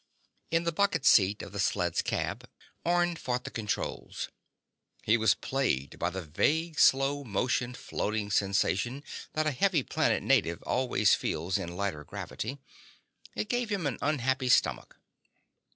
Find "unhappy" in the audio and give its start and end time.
14.01-14.49